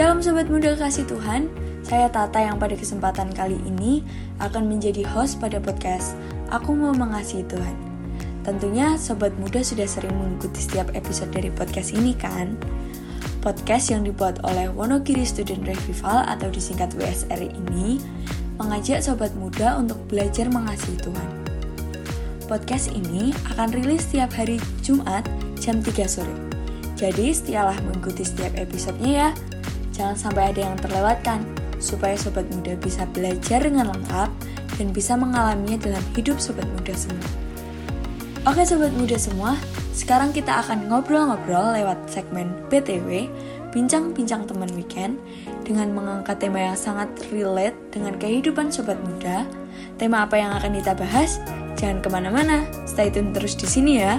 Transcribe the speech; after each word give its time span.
Shalom 0.00 0.24
Sobat 0.24 0.48
Muda 0.48 0.80
Kasih 0.80 1.04
Tuhan, 1.04 1.52
saya 1.84 2.08
Tata 2.08 2.40
yang 2.40 2.56
pada 2.56 2.72
kesempatan 2.72 3.36
kali 3.36 3.60
ini 3.68 4.00
akan 4.40 4.64
menjadi 4.64 5.04
host 5.04 5.36
pada 5.44 5.60
podcast 5.60 6.16
Aku 6.48 6.72
Mau 6.72 6.96
Mengasihi 6.96 7.44
Tuhan. 7.44 7.76
Tentunya 8.40 8.96
Sobat 8.96 9.36
Muda 9.36 9.60
sudah 9.60 9.84
sering 9.84 10.16
mengikuti 10.16 10.64
setiap 10.64 10.88
episode 10.96 11.28
dari 11.36 11.52
podcast 11.52 11.92
ini 11.92 12.16
kan? 12.16 12.56
Podcast 13.44 13.92
yang 13.92 14.08
dibuat 14.08 14.40
oleh 14.40 14.72
Wonogiri 14.72 15.20
Student 15.20 15.68
Revival 15.68 16.24
atau 16.32 16.48
disingkat 16.48 16.96
WSR 16.96 17.52
ini 17.52 18.00
mengajak 18.56 19.04
Sobat 19.04 19.36
Muda 19.36 19.76
untuk 19.76 20.00
belajar 20.08 20.48
mengasihi 20.48 20.96
Tuhan. 20.96 21.28
Podcast 22.48 22.88
ini 22.96 23.36
akan 23.52 23.68
rilis 23.76 24.08
setiap 24.08 24.32
hari 24.32 24.56
Jumat 24.80 25.28
jam 25.60 25.84
3 25.84 25.92
sore. 26.08 26.32
Jadi 26.96 27.36
setialah 27.36 27.76
mengikuti 27.84 28.24
setiap 28.24 28.56
episodenya 28.56 29.28
ya. 29.28 29.59
Jangan 30.00 30.16
sampai 30.16 30.48
ada 30.48 30.60
yang 30.64 30.80
terlewatkan, 30.80 31.44
supaya 31.76 32.16
sobat 32.16 32.48
muda 32.56 32.72
bisa 32.80 33.04
belajar 33.12 33.60
dengan 33.60 33.92
lengkap 33.92 34.32
dan 34.80 34.96
bisa 34.96 35.12
mengalaminya 35.12 35.76
dalam 35.76 36.00
hidup 36.16 36.40
sobat 36.40 36.64
muda 36.72 36.96
semua. 36.96 37.28
Oke 38.48 38.64
sobat 38.64 38.96
muda 38.96 39.20
semua, 39.20 39.60
sekarang 39.92 40.32
kita 40.32 40.64
akan 40.64 40.88
ngobrol-ngobrol 40.88 41.76
lewat 41.76 42.00
segmen 42.08 42.48
BTW, 42.72 43.28
Bincang-Bincang 43.76 44.48
Teman 44.48 44.72
Weekend, 44.72 45.20
dengan 45.68 45.92
mengangkat 45.92 46.40
tema 46.40 46.72
yang 46.72 46.80
sangat 46.80 47.12
relate 47.28 47.76
dengan 47.92 48.16
kehidupan 48.16 48.72
sobat 48.72 48.96
muda. 49.04 49.44
Tema 50.00 50.24
apa 50.24 50.40
yang 50.40 50.56
akan 50.56 50.80
kita 50.80 50.96
bahas? 50.96 51.36
Jangan 51.76 52.00
ke 52.00 52.08
mana-mana, 52.08 52.64
stay 52.88 53.12
tune 53.12 53.36
terus 53.36 53.52
di 53.52 53.68
sini 53.68 54.00
ya. 54.00 54.16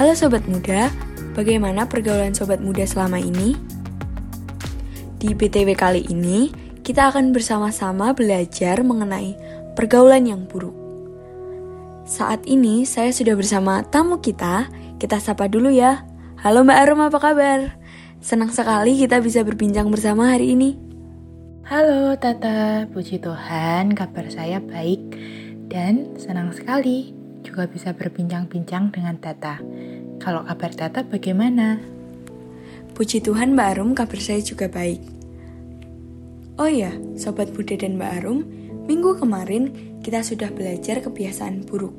Halo 0.00 0.16
Sobat 0.16 0.48
Muda, 0.48 0.88
bagaimana 1.36 1.84
pergaulan 1.84 2.32
Sobat 2.32 2.64
Muda 2.64 2.88
selama 2.88 3.20
ini? 3.20 3.52
Di 5.20 5.36
BTW 5.36 5.76
kali 5.76 6.08
ini, 6.08 6.48
kita 6.80 7.12
akan 7.12 7.36
bersama-sama 7.36 8.16
belajar 8.16 8.80
mengenai 8.80 9.36
pergaulan 9.76 10.24
yang 10.24 10.48
buruk. 10.48 10.72
Saat 12.08 12.48
ini 12.48 12.88
saya 12.88 13.12
sudah 13.12 13.36
bersama 13.36 13.84
tamu 13.84 14.24
kita, 14.24 14.72
kita 14.96 15.20
sapa 15.20 15.52
dulu 15.52 15.68
ya. 15.68 16.08
Halo 16.40 16.64
Mbak 16.64 16.78
Arum, 16.80 17.04
apa 17.04 17.20
kabar? 17.20 17.76
Senang 18.24 18.56
sekali 18.56 18.96
kita 18.96 19.20
bisa 19.20 19.44
berbincang 19.44 19.92
bersama 19.92 20.32
hari 20.32 20.56
ini. 20.56 20.80
Halo 21.68 22.16
Tata, 22.16 22.88
puji 22.88 23.20
Tuhan 23.20 23.92
kabar 23.92 24.32
saya 24.32 24.64
baik 24.64 25.12
dan 25.68 26.16
senang 26.16 26.56
sekali 26.56 27.19
juga 27.50 27.66
bisa 27.66 27.90
berbincang-bincang 27.90 28.94
dengan 28.94 29.18
Tata. 29.18 29.58
Kalau 30.22 30.46
kabar 30.46 30.70
Tata 30.70 31.02
bagaimana? 31.02 31.82
Puji 32.94 33.18
Tuhan 33.26 33.58
Mbak 33.58 33.68
Arum, 33.74 33.90
kabar 33.98 34.22
saya 34.22 34.38
juga 34.38 34.70
baik. 34.70 35.02
Oh 36.62 36.70
iya, 36.70 36.94
Sobat 37.18 37.50
Buddha 37.50 37.74
dan 37.74 37.98
Mbak 37.98 38.12
Arum, 38.22 38.46
minggu 38.86 39.18
kemarin 39.18 39.74
kita 39.98 40.22
sudah 40.22 40.54
belajar 40.54 41.02
kebiasaan 41.02 41.66
buruk. 41.66 41.92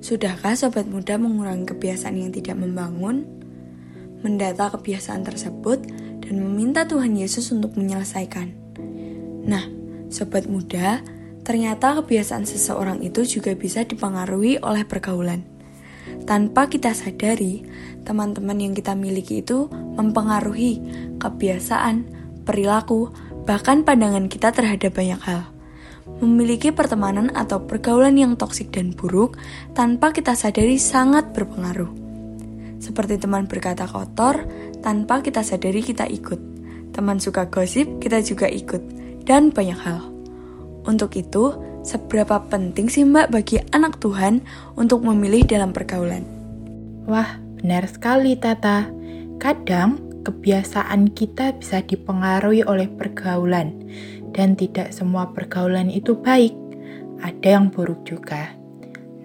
Sudahkah 0.00 0.56
Sobat 0.56 0.88
Muda 0.88 1.20
mengurangi 1.20 1.68
kebiasaan 1.68 2.16
yang 2.16 2.32
tidak 2.32 2.56
membangun? 2.56 3.28
Mendata 4.24 4.72
kebiasaan 4.72 5.26
tersebut 5.26 5.84
dan 6.24 6.34
meminta 6.38 6.88
Tuhan 6.88 7.12
Yesus 7.18 7.50
untuk 7.52 7.76
menyelesaikan. 7.76 8.54
Nah, 9.44 9.66
Sobat 10.08 10.46
Muda, 10.46 11.02
Ternyata 11.48 11.96
kebiasaan 12.04 12.44
seseorang 12.44 13.00
itu 13.00 13.24
juga 13.24 13.56
bisa 13.56 13.80
dipengaruhi 13.80 14.60
oleh 14.60 14.84
pergaulan. 14.84 15.48
Tanpa 16.28 16.68
kita 16.68 16.92
sadari, 16.92 17.64
teman-teman 18.04 18.60
yang 18.60 18.76
kita 18.76 18.92
miliki 18.92 19.40
itu 19.40 19.64
mempengaruhi 19.72 20.76
kebiasaan, 21.16 22.04
perilaku, 22.44 23.08
bahkan 23.48 23.80
pandangan 23.80 24.28
kita 24.28 24.52
terhadap 24.52 24.92
banyak 24.92 25.16
hal. 25.24 25.48
Memiliki 26.20 26.68
pertemanan 26.68 27.32
atau 27.32 27.64
pergaulan 27.64 28.20
yang 28.20 28.36
toksik 28.36 28.68
dan 28.68 28.92
buruk 28.92 29.40
tanpa 29.72 30.12
kita 30.12 30.36
sadari 30.36 30.76
sangat 30.76 31.32
berpengaruh. 31.32 31.88
Seperti 32.76 33.16
teman 33.16 33.48
berkata 33.48 33.88
kotor, 33.88 34.44
tanpa 34.84 35.24
kita 35.24 35.40
sadari 35.40 35.80
kita 35.80 36.04
ikut. 36.12 36.40
Teman 36.92 37.16
suka 37.24 37.48
gosip, 37.48 38.04
kita 38.04 38.20
juga 38.20 38.52
ikut. 38.52 38.84
Dan 39.24 39.48
banyak 39.48 39.80
hal. 39.80 40.17
Untuk 40.88 41.20
itu, 41.20 41.52
seberapa 41.84 42.48
penting 42.48 42.88
sih 42.88 43.04
Mbak 43.04 43.28
bagi 43.28 43.60
anak 43.76 44.00
Tuhan 44.00 44.40
untuk 44.80 45.04
memilih 45.04 45.44
dalam 45.44 45.76
pergaulan? 45.76 46.24
Wah, 47.04 47.36
benar 47.60 47.84
sekali 47.84 48.40
Tata. 48.40 48.88
Kadang 49.36 50.00
kebiasaan 50.24 51.12
kita 51.12 51.60
bisa 51.60 51.84
dipengaruhi 51.84 52.64
oleh 52.64 52.88
pergaulan 52.88 53.84
dan 54.32 54.56
tidak 54.56 54.96
semua 54.96 55.28
pergaulan 55.28 55.92
itu 55.92 56.16
baik. 56.16 56.56
Ada 57.20 57.60
yang 57.60 57.68
buruk 57.68 58.08
juga. 58.08 58.56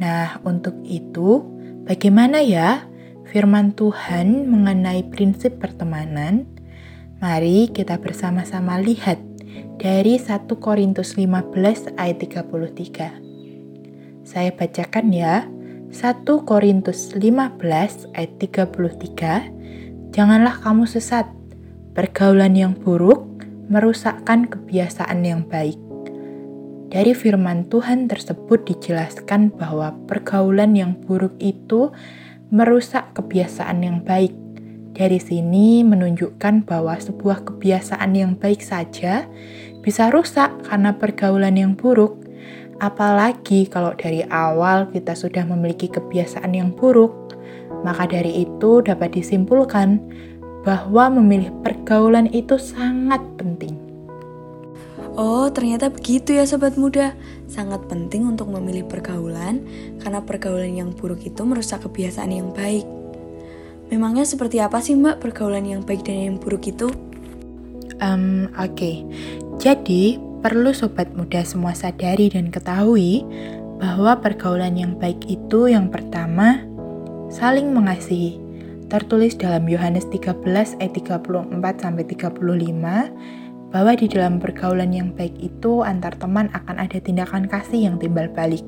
Nah, 0.03 0.43
untuk 0.43 0.75
itu, 0.83 1.39
bagaimana 1.87 2.43
ya 2.43 2.83
firman 3.31 3.71
Tuhan 3.71 4.51
mengenai 4.51 5.07
prinsip 5.07 5.63
pertemanan? 5.63 6.43
Mari 7.23 7.71
kita 7.71 8.03
bersama-sama 8.03 8.83
lihat 8.83 9.15
dari 9.79 10.19
1 10.19 10.47
Korintus 10.59 11.15
15 11.19 11.95
ayat 11.99 12.17
33. 12.21 14.23
Saya 14.23 14.49
bacakan 14.55 15.11
ya. 15.11 15.47
1 15.93 16.25
Korintus 16.47 17.13
15 17.13 18.09
ayat 18.17 18.31
33. 18.41 19.51
Janganlah 20.13 20.61
kamu 20.61 20.85
sesat. 20.89 21.29
Pergaulan 21.93 22.57
yang 22.57 22.73
buruk 22.73 23.45
merusakkan 23.69 24.49
kebiasaan 24.49 25.21
yang 25.21 25.45
baik. 25.45 25.77
Dari 26.93 27.17
firman 27.17 27.65
Tuhan 27.73 28.05
tersebut 28.05 28.69
dijelaskan 28.69 29.49
bahwa 29.57 29.97
pergaulan 30.05 30.77
yang 30.77 30.93
buruk 30.93 31.33
itu 31.41 31.89
merusak 32.53 33.17
kebiasaan 33.17 33.81
yang 33.81 34.05
baik. 34.05 34.42
Dari 34.93 35.17
sini 35.17 35.81
menunjukkan 35.81 36.69
bahwa 36.69 36.93
sebuah 37.01 37.49
kebiasaan 37.49 38.13
yang 38.13 38.37
baik 38.37 38.61
saja 38.61 39.25
bisa 39.81 40.13
rusak 40.13 40.53
karena 40.69 40.93
pergaulan 40.93 41.57
yang 41.57 41.73
buruk. 41.73 42.21
Apalagi 42.77 43.65
kalau 43.65 43.97
dari 43.97 44.21
awal 44.29 44.85
kita 44.93 45.17
sudah 45.17 45.49
memiliki 45.49 45.89
kebiasaan 45.89 46.53
yang 46.53 46.69
buruk, 46.77 47.33
maka 47.81 48.05
dari 48.05 48.45
itu 48.45 48.85
dapat 48.85 49.17
disimpulkan 49.17 49.97
bahwa 50.61 51.09
memilih 51.17 51.49
pergaulan 51.65 52.29
itu 52.29 52.61
sangat 52.61 53.19
penting. 53.41 53.73
Oh, 55.13 55.49
ternyata 55.49 55.89
begitu 55.89 56.37
ya 56.37 56.45
sobat 56.45 56.77
muda. 56.77 57.17
Sangat 57.49 57.85
penting 57.89 58.29
untuk 58.29 58.49
memilih 58.49 58.85
pergaulan 58.85 59.61
karena 60.01 60.21
pergaulan 60.21 60.73
yang 60.73 60.89
buruk 60.93 61.21
itu 61.25 61.41
merusak 61.45 61.85
kebiasaan 61.85 62.29
yang 62.29 62.49
baik. 62.53 63.02
Memangnya 63.93 64.25
seperti 64.25 64.57
apa 64.57 64.81
sih 64.81 64.97
mbak 64.97 65.21
pergaulan 65.21 65.69
yang 65.69 65.85
baik 65.85 66.01
dan 66.01 66.17
yang 66.17 66.35
buruk 66.41 66.65
itu? 66.65 66.89
Um, 68.01 68.49
Oke, 68.57 68.73
okay. 68.73 68.95
jadi 69.61 70.17
perlu 70.41 70.73
sobat 70.73 71.13
muda 71.13 71.45
semua 71.45 71.77
sadari 71.77 72.33
dan 72.33 72.49
ketahui 72.49 73.21
bahwa 73.77 74.17
pergaulan 74.17 74.73
yang 74.73 74.97
baik 74.97 75.21
itu 75.29 75.69
yang 75.69 75.93
pertama 75.93 76.65
saling 77.29 77.69
mengasihi. 77.69 78.41
Tertulis 78.89 79.37
dalam 79.37 79.69
Yohanes 79.69 80.09
13 80.09 80.41
ayat 80.81 80.93
34 80.97 81.53
sampai 81.77 82.03
35 82.09 82.33
bahwa 83.69 83.91
di 83.93 84.09
dalam 84.09 84.41
pergaulan 84.41 84.89
yang 84.89 85.13
baik 85.13 85.37
itu 85.37 85.85
antar 85.85 86.17
teman 86.17 86.49
akan 86.49 86.81
ada 86.81 86.97
tindakan 86.97 87.45
kasih 87.45 87.85
yang 87.85 88.01
timbal 88.01 88.25
balik. 88.33 88.65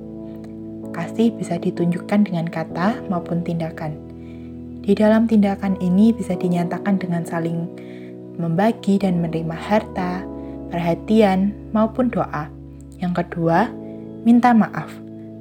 Kasih 0.93 1.33
bisa 1.33 1.57
ditunjukkan 1.57 2.29
dengan 2.29 2.45
kata 2.45 3.01
maupun 3.09 3.41
tindakan. 3.41 4.04
Di 4.85 4.93
dalam 4.93 5.25
tindakan 5.25 5.81
ini 5.81 6.13
bisa 6.13 6.37
dinyatakan 6.37 7.01
dengan 7.01 7.25
saling 7.25 7.65
membagi 8.37 9.01
dan 9.01 9.17
menerima 9.17 9.57
harta, 9.57 10.21
perhatian, 10.69 11.57
maupun 11.73 12.13
doa. 12.13 12.53
Yang 13.01 13.25
kedua, 13.25 13.73
minta 14.21 14.53
maaf. 14.53 14.93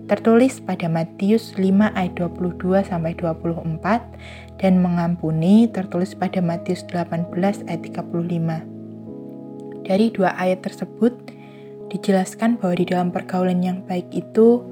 Tertulis 0.08 0.64
pada 0.64 0.88
Matius 0.88 1.60
5 1.60 1.92
ayat 1.92 2.16
22 2.16 2.88
sampai 2.88 3.12
24 3.20 4.64
dan 4.64 4.80
mengampuni 4.80 5.68
tertulis 5.68 6.16
pada 6.16 6.40
Matius 6.40 6.80
18 6.88 7.28
ayat 7.68 7.80
35. 7.84 9.84
Dari 9.84 10.08
dua 10.08 10.32
ayat 10.40 10.64
tersebut 10.64 11.12
dijelaskan 11.92 12.56
bahwa 12.56 12.80
di 12.80 12.88
dalam 12.88 13.12
pergaulan 13.12 13.60
yang 13.60 13.84
baik 13.84 14.08
itu, 14.08 14.64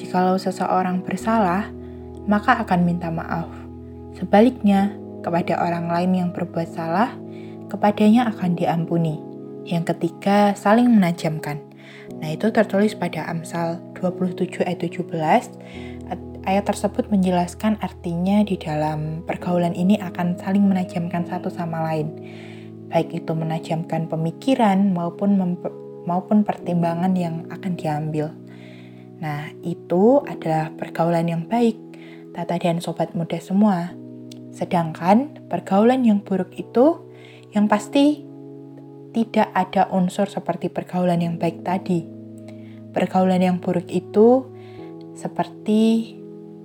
jikalau 0.00 0.40
seseorang 0.40 1.04
bersalah, 1.04 1.68
maka 2.24 2.64
akan 2.64 2.88
minta 2.88 3.12
maaf 3.12 3.63
Sebaliknya, 4.14 4.94
kepada 5.24 5.58
orang 5.58 5.88
lain 5.88 6.12
yang 6.14 6.30
berbuat 6.30 6.68
salah, 6.70 7.16
kepadanya 7.72 8.30
akan 8.30 8.54
diampuni. 8.54 9.18
Yang 9.64 9.96
ketiga, 9.96 10.52
saling 10.54 10.86
menajamkan. 10.92 11.58
Nah, 12.20 12.30
itu 12.30 12.52
tertulis 12.52 12.92
pada 12.94 13.26
Amsal 13.26 13.80
27 13.96 14.62
ayat 14.62 14.80
17 14.80 15.14
ayat 16.44 16.64
tersebut 16.68 17.08
menjelaskan 17.08 17.80
artinya 17.80 18.44
di 18.44 18.60
dalam 18.60 19.24
pergaulan 19.24 19.72
ini 19.72 19.96
akan 19.96 20.36
saling 20.36 20.64
menajamkan 20.64 21.24
satu 21.24 21.48
sama 21.48 21.80
lain. 21.88 22.12
Baik 22.92 23.24
itu 23.24 23.32
menajamkan 23.32 24.06
pemikiran 24.06 24.92
maupun 24.92 25.40
maupun 26.04 26.44
pertimbangan 26.44 27.16
yang 27.16 27.48
akan 27.48 27.72
diambil. 27.74 28.30
Nah, 29.24 29.48
itu 29.64 30.20
adalah 30.28 30.68
pergaulan 30.76 31.26
yang 31.32 31.42
baik, 31.48 31.80
Tata 32.36 32.60
dan 32.60 32.84
sobat 32.84 33.16
muda 33.16 33.40
semua. 33.40 34.03
Sedangkan 34.54 35.42
pergaulan 35.50 36.06
yang 36.06 36.22
buruk 36.22 36.54
itu 36.54 37.02
yang 37.50 37.66
pasti 37.66 38.22
tidak 39.10 39.50
ada 39.54 39.90
unsur 39.90 40.30
seperti 40.30 40.70
pergaulan 40.70 41.18
yang 41.18 41.34
baik 41.38 41.66
tadi. 41.66 42.06
Pergaulan 42.94 43.42
yang 43.42 43.58
buruk 43.58 43.90
itu 43.90 44.46
seperti 45.18 46.14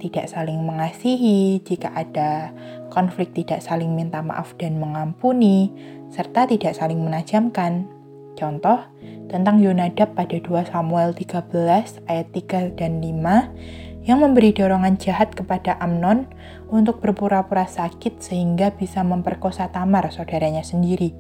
tidak 0.02 0.32
saling 0.32 0.62
mengasihi, 0.64 1.62
jika 1.62 1.92
ada 1.94 2.54
konflik 2.90 3.36
tidak 3.36 3.62
saling 3.62 3.94
minta 3.94 4.24
maaf 4.24 4.56
dan 4.58 4.80
mengampuni, 4.82 5.70
serta 6.10 6.50
tidak 6.50 6.74
saling 6.74 7.02
menajamkan. 7.02 7.86
Contoh 8.34 8.80
tentang 9.28 9.60
Yonadab 9.60 10.16
pada 10.16 10.40
2 10.40 10.72
Samuel 10.72 11.12
13 11.12 12.08
ayat 12.08 12.28
3 12.32 12.80
dan 12.80 13.04
5 13.04 13.89
yang 14.08 14.24
memberi 14.24 14.56
dorongan 14.56 14.96
jahat 14.96 15.36
kepada 15.36 15.76
Amnon 15.80 16.28
untuk 16.72 17.04
berpura-pura 17.04 17.68
sakit 17.68 18.24
sehingga 18.24 18.72
bisa 18.76 19.04
memperkosa 19.04 19.72
Tamar 19.74 20.08
saudaranya 20.14 20.64
sendiri. 20.64 21.12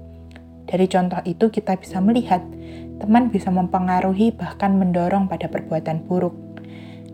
Dari 0.69 0.85
contoh 0.85 1.19
itu 1.25 1.49
kita 1.49 1.81
bisa 1.81 1.97
melihat 1.97 2.45
teman 3.01 3.33
bisa 3.33 3.49
mempengaruhi 3.49 4.29
bahkan 4.35 4.77
mendorong 4.77 5.25
pada 5.25 5.49
perbuatan 5.49 6.05
buruk. 6.05 6.35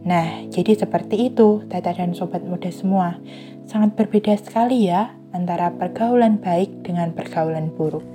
Nah, 0.06 0.46
jadi 0.54 0.78
seperti 0.78 1.34
itu, 1.34 1.66
Tata 1.66 1.96
dan 1.96 2.14
Sobat 2.14 2.46
Muda 2.46 2.70
semua. 2.70 3.18
Sangat 3.66 3.98
berbeda 3.98 4.38
sekali 4.38 4.86
ya 4.86 5.18
antara 5.34 5.74
pergaulan 5.74 6.38
baik 6.38 6.86
dengan 6.86 7.10
pergaulan 7.16 7.74
buruk. 7.74 8.06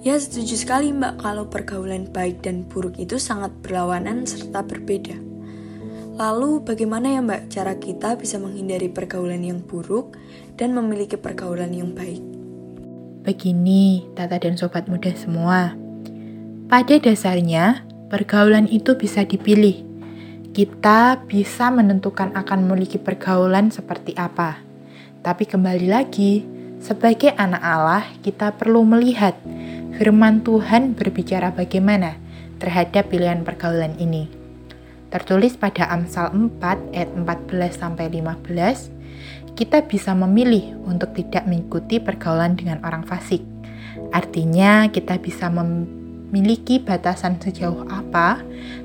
Ya, 0.00 0.16
setuju 0.16 0.56
sekali 0.56 0.94
Mbak 0.94 1.20
kalau 1.20 1.44
pergaulan 1.50 2.08
baik 2.08 2.46
dan 2.46 2.64
buruk 2.64 2.96
itu 2.96 3.18
sangat 3.18 3.52
berlawanan 3.60 4.24
serta 4.24 4.64
berbeda. 4.64 5.29
Lalu 6.20 6.60
bagaimana 6.68 7.16
ya 7.16 7.24
Mbak 7.24 7.48
cara 7.48 7.80
kita 7.80 8.20
bisa 8.20 8.36
menghindari 8.36 8.92
pergaulan 8.92 9.40
yang 9.40 9.64
buruk 9.64 10.20
dan 10.60 10.76
memiliki 10.76 11.16
pergaulan 11.16 11.72
yang 11.72 11.96
baik? 11.96 12.20
Begini, 13.24 14.04
Tata 14.12 14.36
dan 14.36 14.60
Sobat 14.60 14.84
Muda 14.84 15.16
semua. 15.16 15.72
Pada 16.68 17.00
dasarnya, 17.00 17.88
pergaulan 18.12 18.68
itu 18.68 19.00
bisa 19.00 19.24
dipilih. 19.24 19.80
Kita 20.52 21.24
bisa 21.24 21.72
menentukan 21.72 22.36
akan 22.36 22.68
memiliki 22.68 23.00
pergaulan 23.00 23.72
seperti 23.72 24.12
apa. 24.20 24.60
Tapi 25.24 25.48
kembali 25.48 25.88
lagi, 25.88 26.44
sebagai 26.84 27.32
anak 27.32 27.64
Allah, 27.64 28.04
kita 28.20 28.60
perlu 28.60 28.84
melihat 28.84 29.40
firman 29.96 30.44
Tuhan 30.44 30.92
berbicara 30.92 31.48
bagaimana 31.56 32.20
terhadap 32.60 33.08
pilihan 33.08 33.40
pergaulan 33.40 33.96
ini. 33.96 34.39
Tertulis 35.10 35.58
pada 35.58 35.90
Amsal 35.90 36.30
4 36.30 36.94
ayat 36.94 37.10
14 37.18 37.74
sampai 37.74 38.06
15, 38.14 39.58
kita 39.58 39.82
bisa 39.82 40.14
memilih 40.14 40.78
untuk 40.86 41.10
tidak 41.18 41.50
mengikuti 41.50 41.98
pergaulan 41.98 42.54
dengan 42.54 42.78
orang 42.86 43.02
fasik. 43.02 43.42
Artinya, 44.14 44.86
kita 44.86 45.18
bisa 45.18 45.50
memiliki 45.50 46.78
batasan 46.78 47.42
sejauh 47.42 47.90
apa 47.90 48.38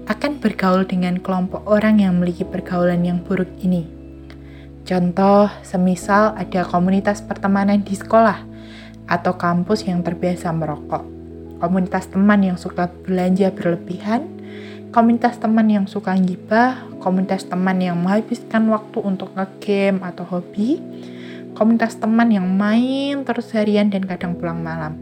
akan 0.09 0.41
bergaul 0.41 0.89
dengan 0.89 1.21
kelompok 1.21 1.61
orang 1.69 2.01
yang 2.01 2.17
memiliki 2.17 2.41
pergaulan 2.41 3.05
yang 3.05 3.21
buruk 3.21 3.49
ini. 3.61 3.85
Contoh, 4.81 5.45
semisal 5.61 6.33
ada 6.33 6.65
komunitas 6.65 7.21
pertemanan 7.21 7.85
di 7.85 7.93
sekolah 7.93 8.41
atau 9.05 9.37
kampus 9.37 9.85
yang 9.85 10.01
terbiasa 10.01 10.49
merokok, 10.49 11.05
komunitas 11.61 12.09
teman 12.09 12.41
yang 12.41 12.57
suka 12.57 12.89
belanja 13.05 13.53
berlebihan, 13.53 14.34
komunitas 14.95 15.35
teman 15.35 15.67
yang 15.67 15.91
suka 15.91 16.15
gibah, 16.15 16.87
komunitas 17.03 17.43
teman 17.51 17.83
yang 17.83 17.99
menghabiskan 17.99 18.63
waktu 18.71 19.03
untuk 19.03 19.35
ngegame 19.35 19.99
atau 19.99 20.23
hobi, 20.23 20.79
komunitas 21.51 21.99
teman 21.99 22.31
yang 22.31 22.47
main 22.47 23.27
terus 23.27 23.51
harian 23.51 23.91
dan 23.91 24.07
kadang 24.07 24.39
pulang 24.39 24.63
malam. 24.63 24.95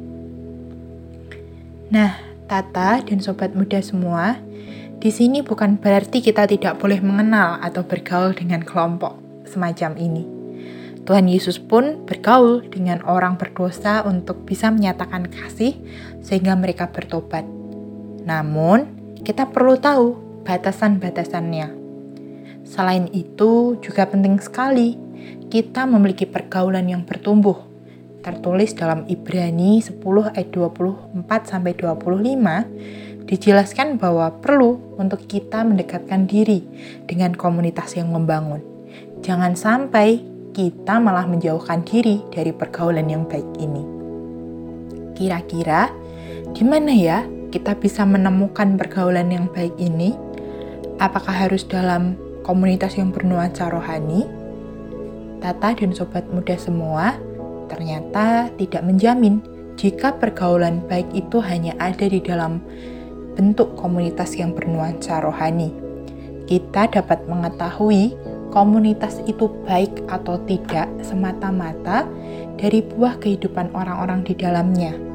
Nah, 1.94 2.18
Tata 2.50 3.06
dan 3.06 3.22
sobat 3.22 3.54
muda 3.54 3.86
semua, 3.86 4.42
di 4.98 5.13
sini 5.13 5.45
bukan 5.45 5.78
berarti 5.78 6.25
kita 6.25 6.50
tidak 6.50 6.81
boleh 6.81 6.98
mengenal 6.98 7.62
atau 7.62 7.86
bergaul 7.86 8.34
dengan 8.34 8.66
kelompok 8.66 9.22
semacam 9.45 9.94
ini. 10.01 10.25
Tuhan 11.06 11.30
Yesus 11.30 11.62
pun 11.62 12.01
bergaul 12.10 12.66
dengan 12.66 13.06
orang 13.06 13.38
berdosa 13.38 14.01
untuk 14.10 14.42
bisa 14.42 14.74
menyatakan 14.74 15.30
kasih 15.30 15.78
sehingga 16.25 16.57
mereka 16.57 16.90
bertobat. 16.90 17.45
Namun, 18.25 19.03
kita 19.24 19.48
perlu 19.48 19.80
tahu 19.80 20.20
batasan-batasannya. 20.44 21.72
Selain 22.68 23.08
itu, 23.16 23.80
juga 23.80 24.04
penting 24.04 24.36
sekali 24.44 25.00
kita 25.48 25.88
memiliki 25.88 26.28
pergaulan 26.28 26.92
yang 26.92 27.08
bertumbuh. 27.08 27.56
Tertulis 28.24 28.75
dalam 28.75 29.08
Ibrani 29.08 29.80
10 29.80 30.00
ayat 30.31 30.50
24 30.52 31.52
sampai 31.52 31.72
25 31.75 33.28
dijelaskan 33.28 33.96
bahwa 33.96 34.28
perlu 34.44 35.00
untuk 35.00 35.24
kita 35.28 35.64
mendekatkan 35.64 36.28
diri 36.28 36.64
dengan 37.08 37.31
komunitas 37.31 37.96
yang 37.96 38.12
membangun. 38.12 38.60
Jangan 39.24 39.56
sampai 39.56 40.19
kita 40.52 41.00
malah 41.00 41.24
menjauhkan 41.28 41.88
diri 41.88 42.19
dari 42.28 42.52
pergaulan 42.52 43.08
yang 43.08 43.24
baik 43.24 43.48
ini. 43.60 43.84
Kira-kira 45.16 45.92
di 46.52 46.64
mana 46.68 46.92
ya 46.92 47.24
kita 47.54 47.78
bisa 47.78 48.02
menemukan 48.02 48.82
pergaulan 48.82 49.30
yang 49.30 49.46
baik 49.46 49.78
ini? 49.78 50.18
Apakah 50.98 51.46
harus 51.46 51.62
dalam 51.62 52.18
komunitas 52.42 52.98
yang 52.98 53.14
bernuansa 53.14 53.70
rohani? 53.70 54.26
Tata 55.38 55.78
dan 55.78 55.94
sobat 55.94 56.26
muda 56.34 56.58
semua 56.58 57.14
ternyata 57.70 58.50
tidak 58.58 58.82
menjamin 58.82 59.38
jika 59.78 60.18
pergaulan 60.18 60.82
baik 60.90 61.06
itu 61.14 61.38
hanya 61.46 61.78
ada 61.78 62.10
di 62.10 62.18
dalam 62.18 62.57
bentuk 63.38 63.78
komunitas 63.78 64.33
yang 64.33 64.57
bernuansa 64.57 65.22
rohani. 65.22 65.69
Kita 66.50 66.90
dapat 66.90 67.22
mengetahui 67.30 68.18
komunitas 68.50 69.22
itu 69.30 69.45
baik 69.69 69.94
atau 70.10 70.42
tidak 70.50 70.90
semata-mata 71.06 72.10
dari 72.57 72.81
buah 72.81 73.22
kehidupan 73.22 73.69
orang-orang 73.78 74.26
di 74.26 74.33
dalamnya 74.33 75.13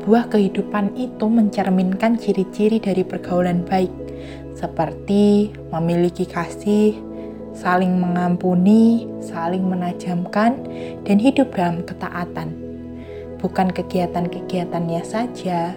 Buah 0.00 0.32
kehidupan 0.32 0.96
itu 0.96 1.28
mencerminkan 1.28 2.16
ciri-ciri 2.16 2.80
dari 2.80 3.04
pergaulan 3.04 3.60
baik, 3.68 3.92
seperti 4.56 5.52
memiliki 5.68 6.24
kasih, 6.24 6.96
saling 7.52 8.00
mengampuni, 8.00 9.04
saling 9.20 9.60
menajamkan, 9.60 10.56
dan 11.04 11.16
hidup 11.20 11.52
dalam 11.52 11.84
ketaatan. 11.84 12.56
Bukan 13.44 13.72
kegiatan-kegiatannya 13.76 15.02
saja, 15.04 15.76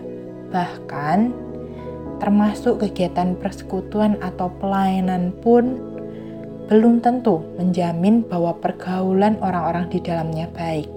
bahkan 0.56 1.36
termasuk 2.24 2.80
kegiatan 2.80 3.36
persekutuan 3.36 4.16
atau 4.24 4.48
pelayanan 4.64 5.36
pun 5.44 5.80
belum 6.72 7.04
tentu 7.04 7.44
menjamin 7.60 8.24
bahwa 8.24 8.56
pergaulan 8.56 9.36
orang-orang 9.44 9.92
di 9.92 10.00
dalamnya 10.00 10.48
baik. 10.56 10.88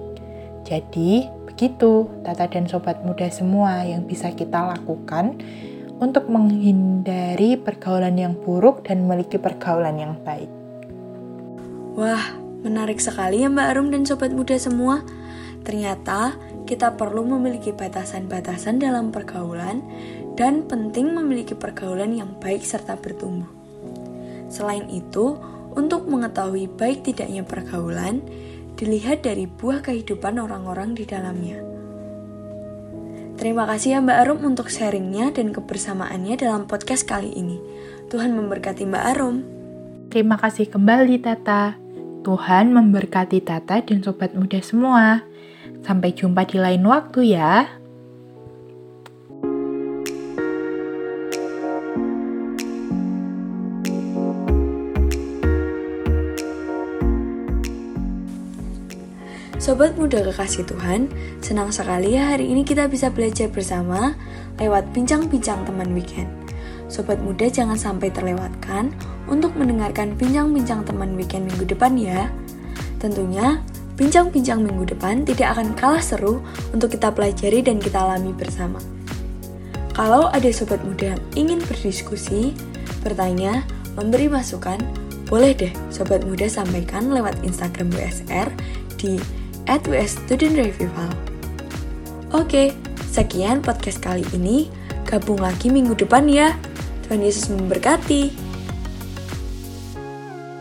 Jadi, 0.63 1.36
Begitu, 1.57 2.05
Tata 2.21 2.45
dan 2.53 2.69
Sobat 2.69 3.01
Muda 3.01 3.25
semua 3.33 3.81
yang 3.81 4.05
bisa 4.05 4.29
kita 4.29 4.77
lakukan 4.77 5.41
untuk 5.97 6.29
menghindari 6.29 7.57
pergaulan 7.57 8.13
yang 8.13 8.37
buruk 8.37 8.85
dan 8.85 9.01
memiliki 9.09 9.41
pergaulan 9.41 9.97
yang 9.97 10.13
baik. 10.21 10.45
Wah, 11.97 12.37
menarik 12.61 13.01
sekali 13.01 13.41
ya 13.41 13.49
Mbak 13.49 13.67
Arum 13.73 13.89
dan 13.89 14.05
Sobat 14.05 14.37
Muda 14.37 14.53
semua. 14.61 15.01
Ternyata 15.65 16.37
kita 16.69 16.93
perlu 16.93 17.25
memiliki 17.25 17.73
batasan-batasan 17.73 18.77
dalam 18.77 19.09
pergaulan 19.09 19.81
dan 20.37 20.61
penting 20.61 21.09
memiliki 21.09 21.57
pergaulan 21.57 22.13
yang 22.13 22.37
baik 22.37 22.61
serta 22.61 23.01
bertumbuh. 23.01 23.49
Selain 24.53 24.85
itu, 24.93 25.41
untuk 25.73 26.05
mengetahui 26.05 26.69
baik 26.69 27.01
tidaknya 27.01 27.41
pergaulan, 27.41 28.21
dilihat 28.77 29.25
dari 29.25 29.49
buah 29.49 29.81
kehidupan 29.81 30.37
orang-orang 30.37 30.93
di 30.93 31.03
dalamnya. 31.03 31.57
Terima 33.37 33.69
kasih 33.69 33.97
ya 33.97 33.99
Mbak 34.01 34.17
Arum 34.17 34.39
untuk 34.49 34.69
sharingnya 34.69 35.29
dan 35.29 35.53
kebersamaannya 35.53 36.41
dalam 36.41 36.65
podcast 36.65 37.05
kali 37.05 37.33
ini. 37.37 37.57
Tuhan 38.09 38.33
memberkati 38.33 38.85
Mbak 38.85 39.03
Arum. 39.13 39.35
Terima 40.09 40.37
kasih 40.41 40.69
kembali 40.69 41.21
Tata. 41.21 41.77
Tuhan 42.25 42.73
memberkati 42.73 43.41
Tata 43.45 43.81
dan 43.85 44.01
sobat 44.01 44.33
muda 44.33 44.57
semua. 44.61 45.21
Sampai 45.85 46.17
jumpa 46.17 46.49
di 46.49 46.57
lain 46.57 46.81
waktu 46.89 47.37
ya. 47.37 47.69
Sobat 59.67 59.99
muda 59.99 60.23
kekasih 60.23 60.63
Tuhan, 60.63 61.11
senang 61.43 61.75
sekali 61.75 62.15
ya 62.15 62.31
hari 62.31 62.55
ini 62.55 62.63
kita 62.63 62.87
bisa 62.87 63.11
belajar 63.11 63.51
bersama 63.51 64.15
lewat 64.63 64.95
bincang-bincang 64.95 65.67
teman 65.67 65.91
weekend. 65.91 66.31
Sobat 66.87 67.19
muda 67.19 67.51
jangan 67.51 67.75
sampai 67.75 68.07
terlewatkan 68.07 68.95
untuk 69.27 69.51
mendengarkan 69.59 70.15
bincang-bincang 70.15 70.87
teman 70.87 71.19
weekend 71.19 71.51
minggu 71.51 71.67
depan 71.67 71.99
ya. 71.99 72.31
Tentunya, 73.03 73.59
bincang-bincang 73.99 74.63
minggu 74.63 74.87
depan 74.87 75.27
tidak 75.27 75.59
akan 75.59 75.75
kalah 75.75 75.99
seru 75.99 76.39
untuk 76.71 76.95
kita 76.95 77.11
pelajari 77.11 77.59
dan 77.59 77.83
kita 77.83 78.07
alami 78.07 78.31
bersama. 78.31 78.79
Kalau 79.91 80.31
ada 80.31 80.47
sobat 80.47 80.79
muda 80.87 81.11
yang 81.11 81.21
ingin 81.35 81.59
berdiskusi, 81.59 82.55
bertanya, 83.03 83.67
memberi 83.99 84.31
masukan, 84.31 84.79
boleh 85.27 85.51
deh 85.51 85.75
sobat 85.91 86.23
muda 86.23 86.47
sampaikan 86.47 87.11
lewat 87.11 87.35
Instagram 87.43 87.91
WSR 87.91 88.47
di 88.95 89.19
@wsstudentrevival. 89.67 91.11
Oke, 92.31 92.71
sekian 93.07 93.59
podcast 93.63 93.99
kali 93.99 94.23
ini. 94.31 94.71
Gabung 95.07 95.39
lagi 95.39 95.71
minggu 95.71 95.95
depan 95.95 96.27
ya. 96.27 96.55
Tuhan 97.07 97.23
Yesus 97.23 97.47
memberkati. 97.51 98.46